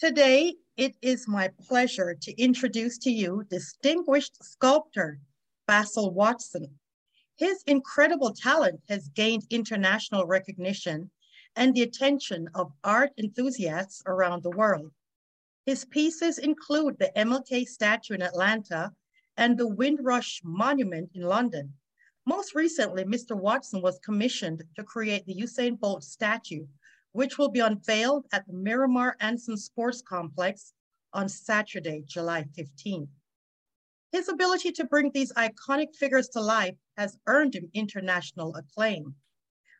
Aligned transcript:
Today, 0.00 0.56
it 0.76 0.96
is 1.02 1.28
my 1.28 1.48
pleasure 1.68 2.16
to 2.20 2.32
introduce 2.32 2.98
to 2.98 3.10
you 3.10 3.44
distinguished 3.48 4.42
sculptor 4.42 5.20
Basil 5.68 6.10
Watson. 6.10 6.80
His 7.36 7.62
incredible 7.68 8.34
talent 8.34 8.80
has 8.88 9.08
gained 9.08 9.46
international 9.50 10.26
recognition 10.26 11.12
and 11.54 11.72
the 11.72 11.82
attention 11.82 12.48
of 12.56 12.72
art 12.82 13.12
enthusiasts 13.18 14.02
around 14.06 14.42
the 14.42 14.50
world. 14.50 14.90
His 15.64 15.84
pieces 15.84 16.38
include 16.38 16.98
the 16.98 17.12
MLK 17.16 17.64
statue 17.64 18.14
in 18.14 18.22
Atlanta 18.22 18.92
and 19.36 19.56
the 19.56 19.68
Windrush 19.68 20.40
Monument 20.42 21.08
in 21.14 21.22
London. 21.22 21.72
Most 22.26 22.56
recently, 22.56 23.04
Mr. 23.04 23.36
Watson 23.36 23.80
was 23.80 24.00
commissioned 24.00 24.64
to 24.74 24.82
create 24.82 25.24
the 25.24 25.36
Usain 25.36 25.78
Bolt 25.78 26.02
statue 26.02 26.66
which 27.14 27.38
will 27.38 27.48
be 27.48 27.60
unveiled 27.60 28.26
at 28.32 28.44
the 28.48 28.52
Miramar 28.52 29.16
Ansin 29.20 29.56
Sports 29.56 30.02
Complex 30.02 30.72
on 31.12 31.28
Saturday, 31.28 32.02
July 32.08 32.44
15th. 32.58 33.06
His 34.10 34.28
ability 34.28 34.72
to 34.72 34.84
bring 34.84 35.12
these 35.12 35.32
iconic 35.34 35.94
figures 35.94 36.28
to 36.30 36.40
life 36.40 36.74
has 36.96 37.16
earned 37.28 37.54
him 37.54 37.70
international 37.72 38.52
acclaim. 38.56 39.14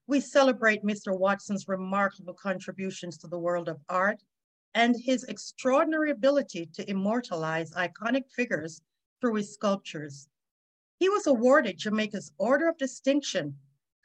We 0.06 0.20
celebrate 0.20 0.84
Mr. 0.84 1.18
Watson's 1.18 1.66
remarkable 1.66 2.34
contributions 2.34 3.18
to 3.18 3.26
the 3.26 3.38
world 3.38 3.68
of 3.68 3.80
art 3.88 4.22
and 4.74 4.94
his 4.96 5.24
extraordinary 5.24 6.12
ability 6.12 6.70
to 6.74 6.88
immortalize 6.88 7.72
iconic 7.72 8.30
figures 8.30 8.80
through 9.20 9.34
his 9.34 9.52
sculptures. 9.52 10.28
He 11.00 11.08
was 11.08 11.26
awarded 11.26 11.78
Jamaica's 11.78 12.30
Order 12.38 12.68
of 12.68 12.78
Distinction 12.78 13.56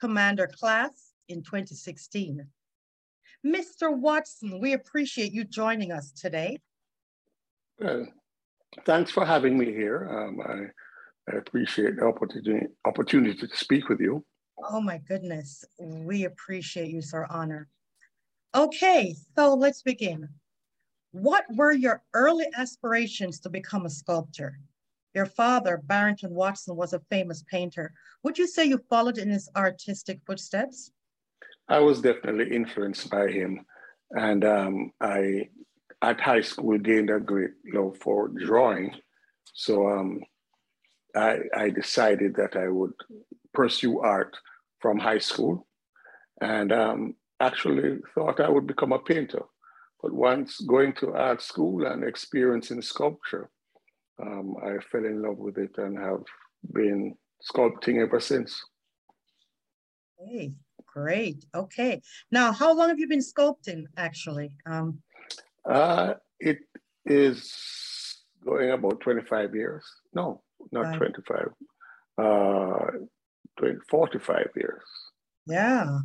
Commander 0.01 0.47
Class 0.47 1.13
in 1.27 1.43
2016. 1.43 2.47
Mr. 3.45 3.95
Watson, 3.95 4.59
we 4.59 4.73
appreciate 4.73 5.31
you 5.31 5.43
joining 5.45 5.91
us 5.91 6.11
today. 6.11 6.59
Well, 7.79 8.07
thanks 8.85 9.11
for 9.11 9.25
having 9.25 9.57
me 9.57 9.67
here. 9.67 10.07
Um, 10.11 10.41
I, 10.41 11.31
I, 11.31 11.37
appreciate 11.37 11.95
the 11.95 12.05
opportunity, 12.05 12.67
opportunity 12.85 13.47
to 13.47 13.55
speak 13.55 13.87
with 13.87 14.01
you. 14.01 14.25
Oh 14.61 14.81
my 14.81 14.97
goodness, 14.97 15.63
we 15.79 16.25
appreciate 16.25 16.89
you, 16.89 17.01
sir. 17.01 17.25
Honor. 17.29 17.69
Okay, 18.53 19.15
so 19.37 19.53
let's 19.53 19.83
begin. 19.83 20.27
What 21.11 21.45
were 21.55 21.71
your 21.71 22.03
early 22.13 22.47
aspirations 22.57 23.39
to 23.41 23.49
become 23.49 23.85
a 23.85 23.89
sculptor? 23.89 24.59
Your 25.15 25.25
father, 25.25 25.77
Barrington 25.77 26.31
Watson, 26.35 26.75
was 26.75 26.93
a 26.93 26.99
famous 27.09 27.43
painter. 27.49 27.93
Would 28.23 28.37
you 28.37 28.47
say 28.47 28.65
you 28.65 28.79
followed 28.89 29.17
in 29.17 29.29
his 29.29 29.49
artistic 29.55 30.19
footsteps? 30.25 30.91
I 31.69 31.79
was 31.79 32.01
definitely 32.01 32.53
influenced 32.55 33.09
by 33.09 33.27
him. 33.27 33.65
And 34.11 34.43
um, 34.43 34.91
I, 34.99 35.49
at 36.01 36.19
high 36.19 36.41
school, 36.41 36.77
gained 36.79 37.11
a 37.11 37.19
great 37.19 37.51
love 37.71 37.97
for 37.97 38.29
drawing. 38.29 38.95
So 39.53 39.87
um, 39.87 40.21
I, 41.15 41.37
I 41.55 41.69
decided 41.69 42.35
that 42.35 42.55
I 42.55 42.69
would 42.69 42.93
pursue 43.53 43.99
art 43.99 44.35
from 44.79 44.97
high 44.97 45.19
school 45.19 45.67
and 46.41 46.71
um, 46.71 47.15
actually 47.39 47.99
thought 48.15 48.39
I 48.39 48.49
would 48.49 48.65
become 48.65 48.91
a 48.91 48.99
painter. 48.99 49.43
But 50.01 50.13
once 50.13 50.59
going 50.61 50.93
to 51.01 51.13
art 51.13 51.41
school 51.41 51.85
and 51.85 52.03
experiencing 52.03 52.81
sculpture, 52.81 53.49
um, 54.21 54.55
I 54.63 54.77
fell 54.91 55.05
in 55.05 55.21
love 55.21 55.37
with 55.37 55.57
it 55.57 55.77
and 55.77 55.97
have 55.97 56.23
been 56.73 57.15
sculpting 57.43 58.01
ever 58.01 58.19
since. 58.19 58.59
Hey, 60.17 60.53
Great. 61.01 61.45
Okay. 61.55 62.01
Now, 62.31 62.51
how 62.51 62.75
long 62.75 62.89
have 62.89 62.99
you 62.99 63.07
been 63.07 63.19
sculpting 63.19 63.85
actually? 63.95 64.51
Um, 64.65 65.01
uh, 65.65 66.15
it 66.39 66.59
is 67.05 67.53
going 68.43 68.71
about 68.71 68.99
25 68.99 69.55
years. 69.55 69.85
No, 70.13 70.41
not 70.71 70.81
right. 70.81 70.97
25. 70.97 71.49
Uh, 72.17 72.91
20, 73.59 73.77
45 73.89 74.49
years. 74.55 74.83
Yeah, 75.47 75.99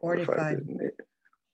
45. 0.00 0.60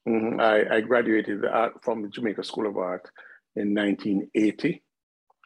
Mm-hmm. 0.09 0.41
I, 0.41 0.77
I 0.77 0.81
graduated 0.81 1.45
from 1.83 2.03
the 2.03 2.09
Jamaica 2.09 2.43
School 2.45 2.67
of 2.67 2.77
Art 2.79 3.11
in 3.57 3.75
1980. 3.75 4.83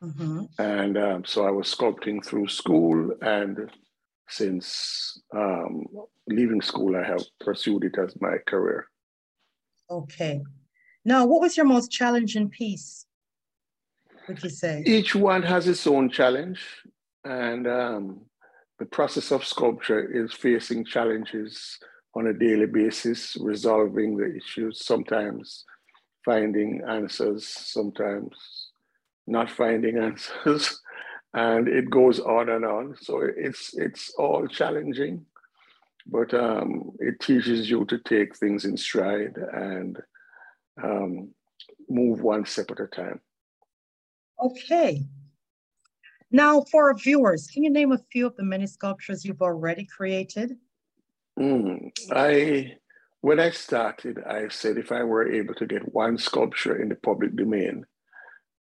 Mm-hmm. 0.03 0.45
And 0.59 0.99
um, 0.99 1.25
so 1.25 1.47
I 1.47 1.51
was 1.51 1.75
sculpting 1.75 2.25
through 2.25 2.49
school 2.49 3.12
and 3.22 3.71
since 4.29 5.21
um, 5.35 5.85
leaving 6.27 6.61
school, 6.61 6.97
I 6.97 7.05
have 7.05 7.23
pursued 7.41 7.85
it 7.85 7.99
as 7.99 8.15
my 8.21 8.37
career. 8.47 8.89
Okay. 9.91 10.43
Now, 11.05 11.27
what 11.27 11.41
was 11.41 11.57
your 11.57 11.67
most 11.67 11.91
challenging 11.91 12.49
piece, 12.49 13.07
would 14.27 14.43
you 14.43 14.49
say? 14.49 14.83
Each 14.87 15.15
one 15.15 15.43
has 15.43 15.69
its 15.69 15.87
own 15.87 16.11
challenge. 16.11 16.61
And 17.25 17.67
um, 17.67 18.21
the 18.79 18.87
process 18.87 19.31
of 19.31 19.45
sculpture 19.45 20.03
is 20.03 20.33
facing 20.33 20.84
challenges 20.84 21.79
on 22.15 22.29
a 22.29 22.33
daily 22.33 22.67
basis, 22.67 23.37
resolving 23.41 24.17
the 24.17 24.34
issues, 24.37 24.84
sometimes 24.84 25.65
finding 26.25 26.81
answers, 26.89 27.47
sometimes 27.47 28.71
not 29.27 29.51
finding 29.51 29.99
answers 30.09 30.81
and 31.34 31.67
it 31.69 31.91
goes 31.91 32.21
on 32.21 32.49
and 32.49 32.65
on. 32.65 32.97
So 33.00 33.21
it's 33.22 33.75
it's 33.75 34.15
all 34.17 34.47
challenging, 34.47 35.27
but 36.06 36.33
um, 36.33 36.93
it 37.00 37.21
teaches 37.21 37.69
you 37.69 37.84
to 37.87 37.99
take 37.99 38.37
things 38.37 38.65
in 38.65 38.77
stride 38.77 39.37
and 39.37 39.99
um, 40.83 41.31
move 41.89 42.22
one 42.22 42.47
step 42.47 42.71
at 42.71 42.81
a 42.81 42.87
time. 42.87 43.21
Okay. 44.43 45.05
Now, 46.31 46.62
for 46.62 46.89
our 46.89 46.95
viewers, 46.95 47.47
can 47.47 47.62
you 47.62 47.71
name 47.71 47.93
a 47.93 48.01
few 48.11 48.27
of 48.27 48.37
the 48.37 48.43
many 48.43 48.66
sculptures 48.66 49.25
you've 49.25 49.43
already 49.43 49.84
created? 49.84 50.56
Mm, 51.39 51.93
I, 52.11 52.77
when 53.21 53.39
I 53.39 53.51
started, 53.51 54.19
I 54.25 54.49
said 54.49 54.77
if 54.77 54.91
I 54.91 55.05
were 55.05 55.31
able 55.31 55.55
to 55.55 55.66
get 55.66 55.95
one 55.95 56.19
sculpture 56.19 56.81
in 56.81 56.89
the 56.89 56.97
public 56.97 57.37
domain, 57.37 57.87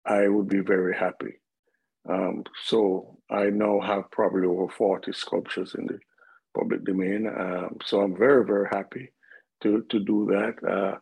I 0.06 0.28
would 0.28 0.48
be 0.48 0.60
very 0.60 0.94
happy. 0.94 1.40
Um, 2.08 2.44
so 2.66 3.18
I 3.30 3.44
now 3.44 3.80
have 3.80 4.10
probably 4.10 4.46
over 4.46 4.68
40 4.68 5.12
sculptures 5.12 5.74
in 5.78 5.86
the 5.86 5.98
public 6.56 6.84
domain. 6.84 7.26
Um, 7.26 7.78
so 7.84 8.02
I'm 8.02 8.16
very, 8.16 8.44
very 8.44 8.68
happy 8.70 9.12
to, 9.62 9.84
to 9.88 9.98
do 10.00 10.26
that. 10.30 10.68
Uh, 10.68 10.98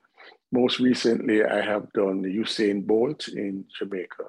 most 0.52 0.78
recently, 0.80 1.44
I 1.44 1.60
have 1.62 1.92
done 1.92 2.22
Usain 2.22 2.86
Bolt 2.86 3.28
in 3.28 3.64
Jamaica. 3.78 4.24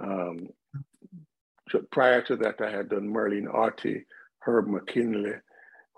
Um, 0.00 0.48
prior 1.90 2.22
to 2.22 2.36
that, 2.36 2.60
I 2.60 2.70
had 2.70 2.88
done 2.88 3.12
Merlene 3.12 3.52
Ottey, 3.52 4.04
Herb 4.40 4.68
McKinley, 4.68 5.34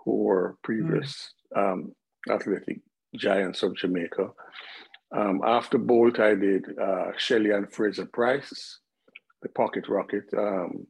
who 0.03 0.23
were 0.23 0.57
previous 0.63 1.33
mm. 1.55 1.91
athletic 2.29 2.81
giants 3.15 3.63
of 3.63 3.75
Jamaica. 3.75 4.31
Um, 5.15 5.41
after 5.45 5.77
Bolt, 5.77 6.19
I 6.19 6.33
did 6.35 6.65
uh, 6.79 7.11
Shelly-Ann 7.17 7.67
Fraser-Pryce, 7.67 8.79
the 9.43 9.49
Pocket 9.49 9.87
Rocket, 9.87 10.23
um, 10.37 10.87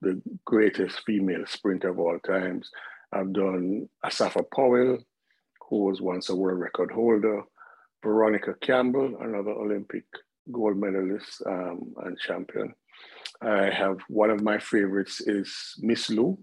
the 0.00 0.20
greatest 0.44 1.00
female 1.06 1.46
sprinter 1.46 1.88
of 1.88 1.98
all 1.98 2.18
times. 2.18 2.70
I've 3.12 3.32
done 3.32 3.88
Asafa 4.04 4.44
Powell, 4.54 4.98
who 5.68 5.84
was 5.84 6.02
once 6.02 6.28
a 6.28 6.36
world 6.36 6.58
record 6.58 6.90
holder, 6.90 7.42
Veronica 8.02 8.54
Campbell, 8.60 9.16
another 9.20 9.52
Olympic 9.52 10.04
gold 10.50 10.76
medalist 10.76 11.42
um, 11.46 11.94
and 12.04 12.18
champion. 12.18 12.74
I 13.40 13.70
have 13.70 13.98
one 14.08 14.30
of 14.30 14.42
my 14.42 14.58
favorites 14.58 15.20
is 15.20 15.74
Miss 15.78 16.10
Lou, 16.10 16.38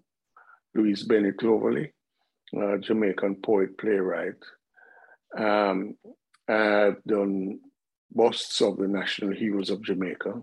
Louise 0.73 1.03
Bennett-Coverley, 1.03 1.91
uh, 2.57 2.77
Jamaican 2.77 3.37
poet, 3.43 3.77
playwright. 3.77 4.41
Um, 5.37 5.95
I've 6.47 7.03
done 7.03 7.59
busts 8.11 8.61
of 8.61 8.77
the 8.77 8.87
national 8.87 9.33
heroes 9.33 9.69
of 9.69 9.83
Jamaica 9.83 10.41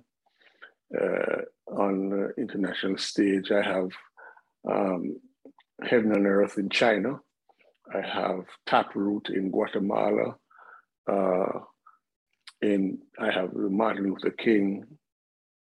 on 0.93 2.11
the 2.11 2.33
international 2.39 2.99
stage. 2.99 3.51
I 3.51 3.63
have 3.63 3.91
um, 4.69 5.17
Heaven 5.83 6.13
and 6.13 6.27
Earth 6.27 6.59
in 6.59 6.69
China. 6.71 7.21
I 7.95 8.01
have 8.01 8.45
Taproot 8.67 9.29
in 9.29 9.51
Guatemala. 9.51 10.37
Uh, 11.11 11.61
in 12.63 12.99
I 13.19 13.31
have 13.31 13.53
Martin 13.55 14.05
Luther 14.05 14.31
King 14.31 14.85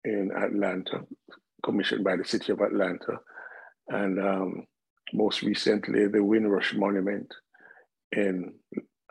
in 0.05 0.31
Atlanta, 0.37 1.05
commissioned 1.65 2.05
by 2.05 2.17
the 2.17 2.25
city 2.25 2.53
of 2.53 2.61
Atlanta, 2.61 3.19
and 3.89 4.19
um, 4.19 4.67
most 5.15 5.43
recently 5.43 6.07
the 6.09 6.23
Windrush 6.23 6.75
Monument 6.75 7.33
in 8.13 8.53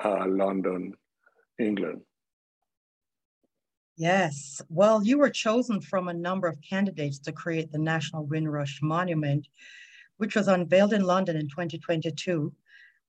uh, 0.03 0.25
London, 0.27 0.93
England. 1.59 2.01
Yes. 4.01 4.59
Well, 4.67 5.03
you 5.03 5.19
were 5.19 5.29
chosen 5.29 5.79
from 5.79 6.07
a 6.07 6.13
number 6.15 6.47
of 6.47 6.59
candidates 6.67 7.19
to 7.19 7.31
create 7.31 7.71
the 7.71 7.77
National 7.77 8.25
Windrush 8.25 8.79
Monument, 8.81 9.47
which 10.17 10.35
was 10.35 10.47
unveiled 10.47 10.93
in 10.93 11.03
London 11.03 11.35
in 11.37 11.47
2022, 11.47 12.51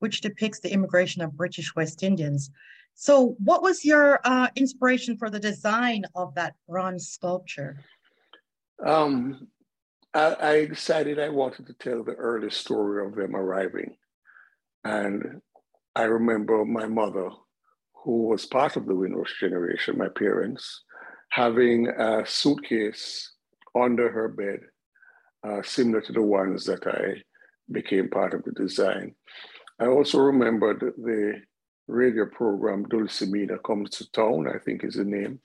which 0.01 0.21
depicts 0.21 0.61
the 0.61 0.71
immigration 0.71 1.23
of 1.23 1.35
British 1.35 1.75
West 1.75 2.03
Indians. 2.03 2.51
So, 2.93 3.37
what 3.43 3.63
was 3.63 3.87
your 3.87 4.21
uh, 4.25 4.49
inspiration 4.55 5.17
for 5.17 5.31
the 5.31 5.41
design 5.41 6.05
of 6.15 6.35
that 6.35 6.57
bronze 6.69 7.09
sculpture? 7.09 7.79
Um, 8.85 9.49
I, 10.13 10.37
I, 10.43 10.67
decided 10.67 11.19
I 11.19 11.31
wanted 11.31 11.69
to 11.69 11.73
tell 11.73 12.05
the 12.05 12.17
early 12.17 12.51
story 12.51 13.07
of 13.07 13.15
them 13.15 13.35
arriving. 13.35 13.97
And 14.85 15.41
I 15.97 16.03
remember 16.03 16.67
my 16.67 16.87
mother, 16.87 17.31
who 18.05 18.25
was 18.29 18.47
part 18.47 18.77
of 18.77 18.87
the 18.87 18.95
Windrush 18.95 19.39
generation, 19.39 19.97
my 19.99 20.09
parents, 20.09 20.83
having 21.31 21.89
a 21.89 22.27
suitcase 22.27 23.33
under 23.75 24.11
her 24.11 24.29
bed, 24.29 24.61
uh, 25.47 25.63
similar 25.63 26.01
to 26.03 26.13
the 26.13 26.23
ones 26.23 26.65
that 26.67 26.87
I 26.87 27.23
became 27.71 28.09
part 28.09 28.35
of 28.35 28.43
the 28.45 28.53
design. 28.53 29.15
I 29.81 29.87
also 29.87 30.19
remembered 30.19 30.81
the 30.81 31.43
radio 31.89 32.27
program 32.27 32.87
Dulcimina 32.87 33.63
Comes 33.65 33.91
to 33.91 34.11
Town, 34.13 34.47
I 34.49 34.59
think 34.59 34.85
is 34.85 34.95
the 34.95 35.05
name, 35.05 35.41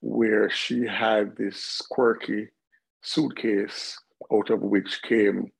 where 0.00 0.50
she 0.50 0.86
had 0.86 1.36
this 1.36 1.80
quirky 1.90 2.48
suitcase 3.02 3.98
out 4.32 4.50
of 4.50 4.60
which 4.60 5.02
came 5.02 5.52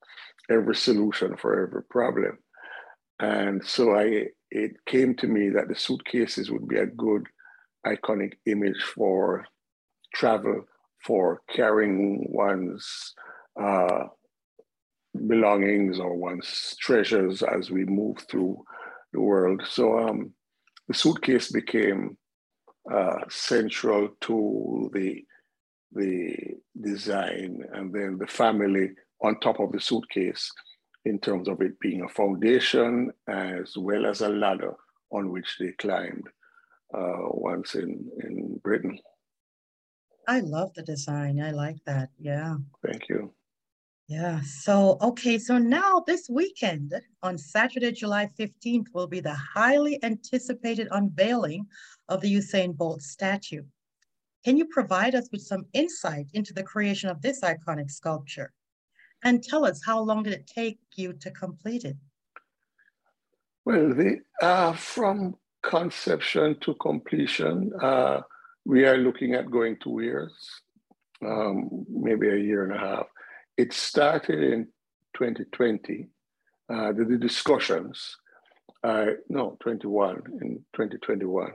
every 0.50 0.74
solution 0.74 1.36
for 1.36 1.62
every 1.62 1.84
problem. 1.84 2.38
And 3.20 3.64
so 3.64 3.94
I 3.96 4.28
it 4.50 4.72
came 4.86 5.14
to 5.16 5.26
me 5.26 5.50
that 5.50 5.68
the 5.68 5.74
suitcases 5.74 6.50
would 6.50 6.68
be 6.68 6.78
a 6.78 6.86
good 6.86 7.26
iconic 7.86 8.34
image 8.46 8.82
for 8.94 9.46
travel, 10.14 10.64
for 11.04 11.42
carrying 11.54 12.26
one's 12.30 13.14
uh, 13.60 14.04
belongings 15.26 15.98
or 15.98 16.16
one's 16.16 16.76
treasures 16.80 17.42
as 17.42 17.70
we 17.70 17.84
move 17.84 18.18
through 18.30 18.62
the 19.12 19.20
world. 19.20 19.62
So 19.68 19.98
um, 19.98 20.32
the 20.88 20.94
suitcase 20.94 21.50
became 21.50 22.16
uh, 22.92 23.20
central 23.28 24.10
to 24.22 24.90
the 24.92 25.24
the 25.92 26.36
design, 26.80 27.62
and 27.72 27.92
then 27.92 28.18
the 28.18 28.26
family 28.26 28.90
on 29.22 29.38
top 29.38 29.60
of 29.60 29.70
the 29.70 29.80
suitcase, 29.80 30.50
in 31.04 31.18
terms 31.18 31.48
of 31.48 31.60
it 31.60 31.78
being 31.80 32.02
a 32.02 32.08
foundation 32.08 33.12
as 33.28 33.76
well 33.76 34.06
as 34.06 34.20
a 34.20 34.28
ladder 34.28 34.74
on 35.10 35.30
which 35.30 35.56
they 35.58 35.72
climbed 35.72 36.28
uh, 36.94 37.28
once 37.28 37.74
in 37.74 38.10
in 38.22 38.60
Britain. 38.62 38.98
I 40.26 40.40
love 40.40 40.72
the 40.74 40.82
design. 40.82 41.40
I 41.40 41.50
like 41.50 41.78
that. 41.84 42.08
Yeah. 42.18 42.56
Thank 42.84 43.08
you. 43.08 43.32
Yeah. 44.08 44.40
So, 44.42 44.98
okay. 45.00 45.38
So 45.38 45.58
now 45.58 46.02
this 46.06 46.28
weekend 46.28 46.94
on 47.22 47.38
Saturday, 47.38 47.92
July 47.92 48.30
15th, 48.38 48.86
will 48.92 49.06
be 49.06 49.20
the 49.20 49.34
highly 49.34 50.02
anticipated 50.04 50.88
unveiling 50.90 51.66
of 52.08 52.20
the 52.20 52.34
Usain 52.34 52.76
Bolt 52.76 53.02
statue. 53.02 53.64
Can 54.44 54.58
you 54.58 54.66
provide 54.66 55.14
us 55.14 55.28
with 55.32 55.40
some 55.40 55.64
insight 55.72 56.26
into 56.34 56.52
the 56.52 56.62
creation 56.62 57.08
of 57.08 57.22
this 57.22 57.40
iconic 57.40 57.90
sculpture? 57.90 58.52
And 59.24 59.42
tell 59.42 59.64
us 59.64 59.80
how 59.84 60.00
long 60.00 60.22
did 60.22 60.34
it 60.34 60.46
take 60.46 60.78
you 60.96 61.14
to 61.14 61.30
complete 61.30 61.84
it? 61.84 61.96
Well, 63.64 63.94
the, 63.94 64.20
uh, 64.42 64.74
from 64.74 65.36
conception 65.62 66.58
to 66.60 66.74
completion, 66.74 67.72
uh, 67.80 68.20
we 68.66 68.84
are 68.84 68.98
looking 68.98 69.32
at 69.32 69.50
going 69.50 69.78
two 69.82 70.00
years, 70.02 70.32
um, 71.24 71.86
maybe 71.88 72.28
a 72.28 72.36
year 72.36 72.64
and 72.64 72.74
a 72.74 72.78
half. 72.78 73.06
It 73.56 73.72
started 73.72 74.42
in 74.42 74.68
2020, 75.16 76.08
uh, 76.68 76.92
the, 76.92 77.04
the 77.04 77.16
discussions, 77.16 78.18
no, 78.84 79.56
21, 79.60 80.22
in 80.42 80.64
2021. 80.74 81.52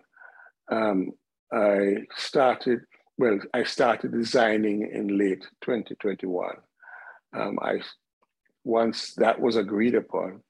Um, 0.71 1.11
I 1.51 1.97
started, 2.15 2.79
well, 3.19 3.39
I 3.53 3.63
started 3.63 4.13
designing 4.13 4.89
in 4.91 5.15
late 5.15 5.45
2021. 5.61 6.55
Um, 7.33 7.59
I, 7.61 7.81
once 8.63 9.13
that 9.15 9.39
was 9.39 9.55
agreed 9.55 9.95
upon, 9.95 10.41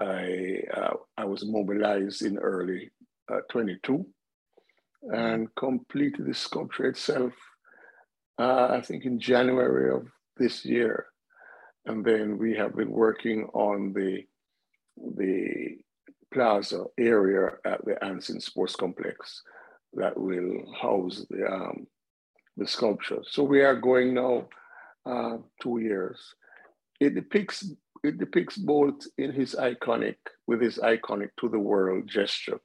I, 0.00 0.62
uh, 0.74 0.94
I 1.16 1.24
was 1.24 1.44
mobilized 1.44 2.22
in 2.22 2.38
early 2.38 2.90
uh, 3.30 3.40
22 3.50 4.06
and 5.02 5.54
completed 5.54 6.26
the 6.26 6.34
sculpture 6.34 6.86
itself, 6.86 7.32
uh, 8.38 8.68
I 8.70 8.80
think 8.80 9.04
in 9.04 9.18
January 9.18 9.94
of 9.94 10.06
this 10.36 10.64
year. 10.64 11.06
And 11.86 12.04
then 12.04 12.38
we 12.38 12.54
have 12.56 12.76
been 12.76 12.90
working 12.90 13.44
on 13.54 13.92
the, 13.92 14.24
the 15.16 15.78
plaza 16.32 16.84
area 16.98 17.52
at 17.64 17.84
the 17.84 17.96
Ansin 18.02 18.40
Sports 18.40 18.76
Complex 18.76 19.42
that 19.94 20.18
will 20.18 20.72
house 20.80 21.24
the, 21.30 21.46
um, 21.46 21.86
the 22.56 22.66
sculpture. 22.66 23.22
So 23.26 23.42
we 23.42 23.62
are 23.62 23.74
going 23.74 24.14
now 24.14 24.46
uh, 25.06 25.38
two 25.62 25.78
years. 25.78 26.34
It 27.00 27.14
depicts 27.14 27.70
it 28.02 28.18
depicts 28.18 28.56
Bolt 28.56 29.06
in 29.18 29.32
his 29.32 29.54
iconic 29.54 30.16
with 30.46 30.60
his 30.62 30.78
iconic 30.78 31.30
to 31.40 31.48
the 31.48 31.58
world 31.58 32.08
gesture. 32.08 32.58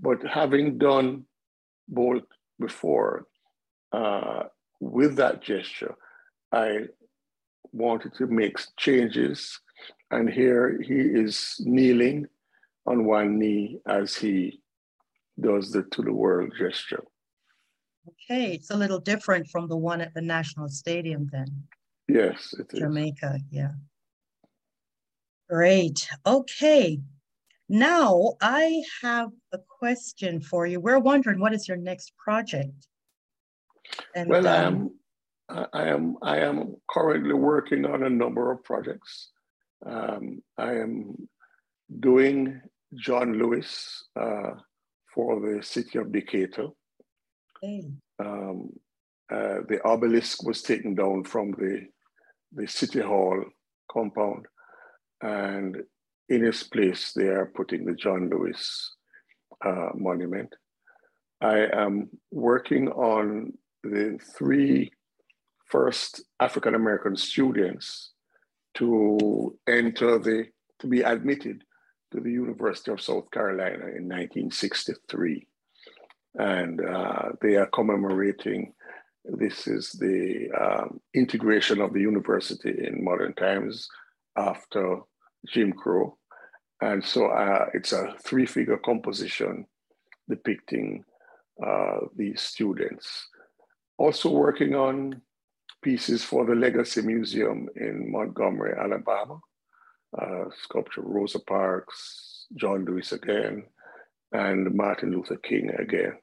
But 0.00 0.26
having 0.26 0.78
done 0.78 1.24
Bolt 1.88 2.24
before, 2.58 3.26
uh, 3.92 4.44
with 4.80 5.16
that 5.16 5.42
gesture, 5.42 5.94
I 6.52 6.86
wanted 7.72 8.14
to 8.14 8.26
make 8.26 8.58
changes. 8.76 9.60
And 10.10 10.28
here 10.28 10.80
he 10.82 10.98
is 10.98 11.56
kneeling 11.60 12.26
on 12.86 13.04
one 13.04 13.38
knee 13.38 13.78
as 13.86 14.16
he 14.16 14.60
does 15.40 15.70
the 15.70 15.82
to 15.92 16.02
the 16.02 16.12
world 16.12 16.52
gesture. 16.58 17.04
Okay, 18.08 18.54
it's 18.54 18.70
a 18.70 18.76
little 18.76 18.98
different 18.98 19.48
from 19.48 19.68
the 19.68 19.76
one 19.76 20.00
at 20.00 20.14
the 20.14 20.22
National 20.22 20.68
Stadium 20.68 21.28
then. 21.30 21.64
Yes, 22.08 22.54
it 22.58 22.70
Jamaica, 22.74 23.38
yeah. 23.50 23.72
Great. 25.48 26.08
Okay. 26.26 27.00
Now 27.68 28.34
I 28.40 28.82
have 29.02 29.30
a 29.52 29.58
question 29.58 30.40
for 30.40 30.66
you. 30.66 30.80
We're 30.80 30.98
wondering 30.98 31.40
what 31.40 31.52
is 31.52 31.68
your 31.68 31.76
next 31.76 32.12
project? 32.16 32.86
And, 34.14 34.28
well, 34.28 34.46
um, 34.46 34.92
I 35.48 35.58
am 35.58 35.66
I 35.72 35.88
am 35.88 36.16
I 36.22 36.38
am 36.38 36.76
currently 36.88 37.34
working 37.34 37.84
on 37.84 38.04
a 38.04 38.10
number 38.10 38.50
of 38.50 38.62
projects. 38.64 39.30
Um, 39.84 40.42
I 40.56 40.74
am 40.74 41.28
doing 41.98 42.60
John 42.94 43.34
Lewis 43.34 44.04
uh, 44.20 44.52
for 45.14 45.40
the 45.40 45.62
city 45.62 45.98
of 45.98 46.12
Decatur. 46.12 46.68
Okay. 47.62 47.84
Um, 48.18 48.70
uh, 49.30 49.60
the 49.68 49.80
obelisk 49.84 50.42
was 50.44 50.62
taken 50.62 50.94
down 50.94 51.24
from 51.24 51.52
the 51.52 51.86
the 52.52 52.66
city 52.66 53.00
hall 53.00 53.44
compound, 53.90 54.46
and 55.22 55.76
in 56.28 56.44
its 56.44 56.64
place 56.64 57.12
they 57.12 57.26
are 57.26 57.52
putting 57.54 57.84
the 57.84 57.94
John 57.94 58.28
Lewis 58.28 58.94
uh, 59.64 59.90
monument. 59.94 60.54
I 61.40 61.66
am 61.72 62.10
working 62.30 62.88
on 62.88 63.52
the 63.82 64.18
three 64.36 64.90
first 65.66 66.22
African 66.40 66.74
American 66.74 67.16
students 67.16 68.12
to 68.74 69.58
enter 69.68 70.18
the, 70.18 70.46
to 70.80 70.86
be 70.86 71.02
admitted 71.02 71.64
to 72.12 72.20
the 72.20 72.30
University 72.30 72.90
of 72.90 73.00
South 73.00 73.30
Carolina 73.30 73.86
in 73.96 74.08
1963. 74.08 75.46
And 76.34 76.80
uh, 76.80 77.30
they 77.40 77.56
are 77.56 77.66
commemorating, 77.66 78.72
this 79.24 79.66
is 79.66 79.92
the 79.92 80.50
um, 80.52 81.00
integration 81.14 81.80
of 81.80 81.92
the 81.92 82.00
university 82.00 82.86
in 82.86 83.04
modern 83.04 83.34
times 83.34 83.88
after 84.36 85.00
Jim 85.46 85.72
Crow. 85.72 86.16
And 86.80 87.04
so 87.04 87.26
uh, 87.26 87.66
it's 87.74 87.92
a 87.92 88.14
three 88.24 88.46
figure 88.46 88.78
composition 88.78 89.66
depicting 90.28 91.04
uh, 91.64 91.98
these 92.16 92.40
students. 92.40 93.28
Also 93.98 94.30
working 94.30 94.74
on 94.74 95.20
pieces 95.82 96.24
for 96.24 96.46
the 96.46 96.54
Legacy 96.54 97.02
Museum 97.02 97.68
in 97.76 98.10
Montgomery, 98.10 98.74
Alabama. 98.78 99.40
Uh, 100.20 100.46
sculpture 100.64 101.02
Rosa 101.02 101.38
Parks, 101.38 102.46
John 102.56 102.84
Lewis 102.84 103.12
again, 103.12 103.62
and 104.32 104.74
Martin 104.74 105.12
Luther 105.12 105.36
King 105.36 105.70
again. 105.78 106.14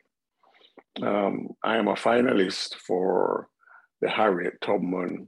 Um, 1.02 1.50
I 1.64 1.78
am 1.78 1.88
a 1.88 1.96
finalist 1.96 2.76
for 2.76 3.50
the 4.02 4.10
Harriet 4.10 4.60
Tubman 4.62 5.28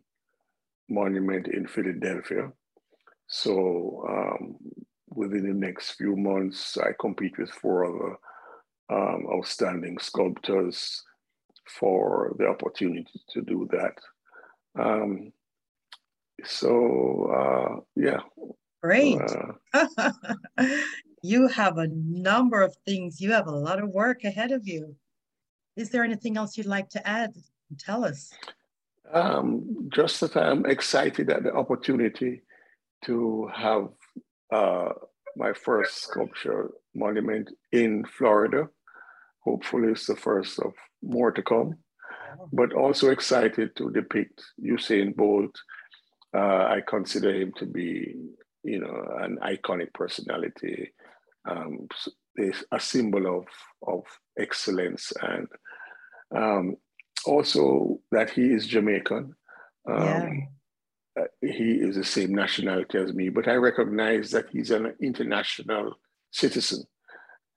Monument 0.90 1.48
in 1.48 1.68
Philadelphia. 1.68 2.52
So 3.28 4.06
um, 4.10 4.56
within 5.10 5.48
the 5.48 5.54
next 5.54 5.92
few 5.92 6.16
months, 6.16 6.78
I 6.78 6.92
compete 7.00 7.38
with 7.38 7.52
four 7.52 7.86
other 7.86 8.18
um, 8.92 9.28
outstanding 9.32 10.00
sculptors 10.00 11.04
for 11.68 12.36
the 12.40 12.48
opportunity 12.48 13.22
to 13.30 13.42
do 13.42 13.68
that. 13.72 13.94
Um, 14.80 15.32
so 16.44 17.30
uh, 17.36 17.82
yeah. 17.96 18.20
Great. 18.82 19.20
Uh, 19.74 19.84
you 21.22 21.48
have 21.48 21.78
a 21.78 21.88
number 21.88 22.62
of 22.62 22.76
things. 22.86 23.22
You 23.22 23.32
have 23.32 23.48
a 23.48 23.52
lot 23.52 23.82
of 23.82 23.90
work 23.90 24.24
ahead 24.24 24.52
of 24.52 24.68
you. 24.68 24.96
Is 25.76 25.90
there 25.90 26.04
anything 26.04 26.38
else 26.38 26.58
you'd 26.58 26.66
like 26.66 26.90
to 26.90 27.08
add? 27.08 27.34
Tell 27.78 28.04
us. 28.04 28.34
Um, 29.14 29.90
just 29.94 30.22
that 30.22 30.36
I'm 30.38 30.66
excited 30.66 31.30
at 31.30 31.44
the 31.44 31.54
opportunity 31.54 32.42
to 33.06 33.50
have 33.56 33.88
uh, 34.52 34.90
my 35.36 35.54
first 35.54 36.04
sculpture 36.04 36.72
monument 36.94 37.50
in 37.72 38.06
Florida. 38.06 38.68
Hopefully, 39.42 39.90
it's 39.90 40.08
the 40.08 40.16
first 40.16 40.60
of 40.60 40.74
more 41.02 41.32
to 41.32 41.42
come. 41.42 41.76
But 42.54 42.74
also 42.74 43.10
excited 43.10 43.76
to 43.78 43.90
depict 43.90 44.44
Usain 44.62 45.16
Bolt. 45.16 45.56
Uh, 46.36 46.66
I 46.76 46.82
consider 46.88 47.34
him 47.34 47.54
to 47.58 47.66
be, 47.66 48.16
you 48.64 48.80
know, 48.80 49.18
an 49.20 49.40
iconic 49.42 49.94
personality, 49.94 50.92
um, 51.50 51.88
a 52.72 52.80
symbol 52.80 53.40
of 53.40 53.46
of 53.88 54.04
excellence, 54.38 55.12
and 55.22 55.48
um, 56.36 56.76
also 57.26 58.00
that 58.12 58.30
he 58.30 58.44
is 58.54 58.68
Jamaican. 58.68 59.36
Um, 59.90 59.98
yeah. 59.98 60.30
Uh, 61.20 61.26
he 61.42 61.74
is 61.74 61.96
the 61.96 62.04
same 62.04 62.34
nationality 62.34 62.98
as 62.98 63.14
me, 63.14 63.30
but 63.30 63.48
I 63.48 63.56
recognize 63.56 64.32
that 64.32 64.50
he's 64.52 64.72
an 64.72 64.94
international 65.02 65.96
citizen, 66.32 66.84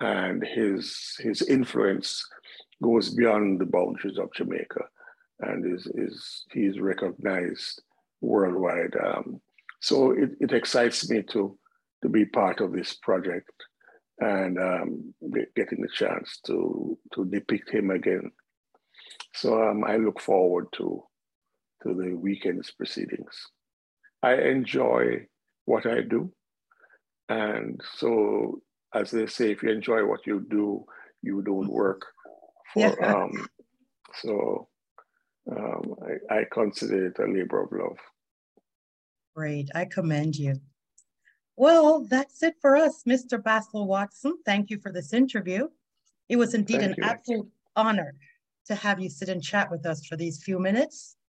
and 0.00 0.44
his 0.44 1.16
his 1.18 1.42
influence 1.42 2.24
goes 2.82 3.10
beyond 3.10 3.60
the 3.60 3.66
boundaries 3.66 4.18
of 4.18 4.32
Jamaica, 4.34 4.84
and 5.40 5.74
is 5.74 5.86
is 5.94 6.44
he's 6.52 6.80
recognized 6.80 7.82
worldwide. 8.20 8.94
Um, 9.04 9.40
so 9.80 10.12
it, 10.12 10.30
it 10.40 10.52
excites 10.52 11.08
me 11.10 11.22
to 11.32 11.56
to 12.02 12.08
be 12.08 12.24
part 12.24 12.60
of 12.60 12.72
this 12.72 12.94
project 12.94 13.52
and 14.22 14.58
um, 14.58 15.14
getting 15.56 15.82
the 15.82 15.88
chance 15.92 16.38
to 16.46 16.96
to 17.14 17.24
depict 17.24 17.70
him 17.70 17.90
again. 17.90 18.30
So 19.34 19.60
um, 19.60 19.84
I 19.84 19.96
look 19.96 20.20
forward 20.20 20.66
to 20.74 21.02
to 21.82 21.94
the 21.94 22.14
weekend's 22.14 22.70
proceedings. 22.70 23.34
I 24.22 24.34
enjoy 24.34 25.26
what 25.64 25.86
I 25.86 26.02
do. 26.02 26.32
And 27.28 27.80
so, 27.96 28.60
as 28.94 29.10
they 29.10 29.26
say, 29.26 29.50
if 29.50 29.62
you 29.62 29.70
enjoy 29.70 30.04
what 30.04 30.26
you 30.26 30.46
do, 30.48 30.84
you 31.22 31.42
don't 31.42 31.68
work 31.68 32.02
for. 32.72 32.80
Yeah. 32.80 32.94
Um, 33.02 33.32
so, 34.20 34.68
um, 35.50 35.94
I, 36.30 36.34
I 36.34 36.44
consider 36.52 37.06
it 37.06 37.18
a 37.18 37.26
labor 37.26 37.62
of 37.64 37.72
love. 37.72 37.98
Great. 39.34 39.70
I 39.74 39.86
commend 39.86 40.36
you. 40.36 40.60
Well, 41.62 42.00
that's 42.10 42.42
it 42.42 42.56
for 42.60 42.74
us, 42.74 43.04
Mr. 43.04 43.40
Basil 43.40 43.86
Watson. 43.86 44.36
Thank 44.44 44.68
you 44.68 44.80
for 44.80 44.90
this 44.90 45.12
interview. 45.12 45.68
It 46.28 46.34
was 46.34 46.54
indeed 46.54 46.80
Thank 46.80 46.90
an 46.90 46.94
you. 46.98 47.04
absolute 47.04 47.48
honor 47.76 48.16
to 48.66 48.74
have 48.74 48.98
you 48.98 49.08
sit 49.08 49.28
and 49.28 49.40
chat 49.40 49.70
with 49.70 49.86
us 49.86 50.04
for 50.04 50.16
these 50.16 50.42
few 50.42 50.58
minutes. 50.58 51.14